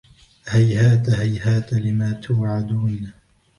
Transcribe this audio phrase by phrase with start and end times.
[0.49, 3.13] هيهات هيهات لما توعدون